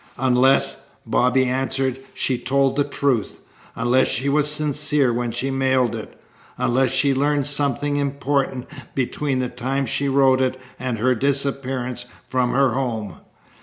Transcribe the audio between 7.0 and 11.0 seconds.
learned something important between the time she wrote it and